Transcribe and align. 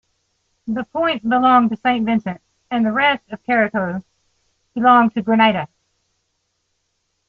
The 0.65 0.83
Point 0.85 1.21
belonged 1.21 1.69
to 1.69 1.75
Saint 1.77 2.07
Vincent 2.07 2.41
and 2.71 2.83
the 2.83 2.91
rest 2.91 3.21
of 3.29 3.43
Carriacou 3.43 4.03
belonged 4.73 5.13
to 5.13 5.21
Grenada. 5.21 5.67